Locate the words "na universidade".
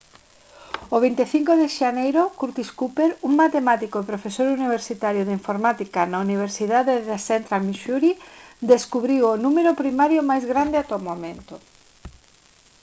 6.11-6.93